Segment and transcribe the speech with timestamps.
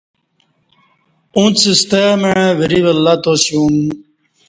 [1.37, 3.75] اُݩڅ ستمع وری ولہ تاسیوم